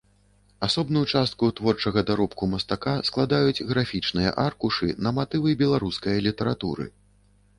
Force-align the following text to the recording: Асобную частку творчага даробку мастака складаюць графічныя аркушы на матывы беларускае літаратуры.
Асобную 0.67 1.01
частку 1.17 1.49
творчага 1.59 2.03
даробку 2.07 2.43
мастака 2.53 2.95
складаюць 3.09 3.65
графічныя 3.71 4.33
аркушы 4.45 4.89
на 5.09 5.13
матывы 5.17 5.49
беларускае 5.63 6.17
літаратуры. 6.29 6.85